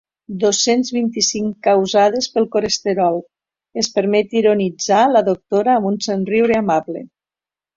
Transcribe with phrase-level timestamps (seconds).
[0.43, 3.21] Dos-cents vint-i-cinc causades pel colesterol,
[3.83, 7.07] es permet ironitzar la doctora amb un somriure amable.